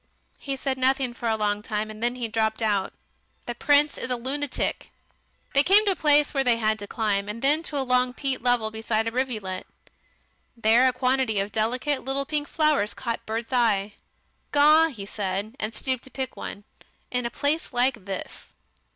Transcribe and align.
He 0.39 0.55
said 0.55 0.79
nothing 0.79 1.13
for 1.13 1.27
a 1.29 1.35
long 1.35 1.61
time, 1.61 1.91
and 1.91 2.01
then 2.01 2.15
he 2.15 2.27
dropped 2.27 2.63
out, 2.63 2.91
"The 3.45 3.53
Prince 3.53 3.99
is 3.99 4.09
a 4.09 4.15
lunatic!" 4.15 4.89
They 5.53 5.61
came 5.61 5.85
to 5.85 5.91
a 5.91 5.95
place 5.95 6.33
where 6.33 6.43
they 6.43 6.57
had 6.57 6.79
to 6.79 6.87
climb, 6.87 7.29
and 7.29 7.43
then 7.43 7.61
to 7.61 7.77
a 7.77 7.85
long 7.85 8.11
peat 8.11 8.41
level 8.41 8.71
beside 8.71 9.07
a 9.07 9.11
rivulet. 9.11 9.67
There 10.57 10.87
a 10.87 10.91
quantity 10.91 11.39
of 11.39 11.51
delicate 11.51 12.03
little 12.03 12.25
pink 12.25 12.47
flowers 12.47 12.95
caught 12.95 13.27
Bert's 13.27 13.53
eye. 13.53 13.93
"Gaw!" 14.51 14.87
he 14.87 15.05
said, 15.05 15.55
and 15.59 15.75
stooped 15.75 16.03
to 16.05 16.09
pick 16.09 16.35
one. 16.35 16.63
"In 17.11 17.27
a 17.27 17.29
place 17.29 17.71
like 17.71 18.05
this." 18.05 18.47